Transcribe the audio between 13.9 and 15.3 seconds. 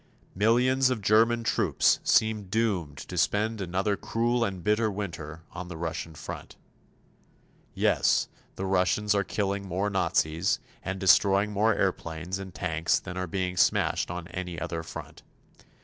on any other front.